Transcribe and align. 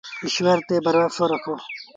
ايٚشور 0.23 0.57
تي 0.67 0.75
ڀروسو 0.85 1.23
رکو۔ 1.31 1.53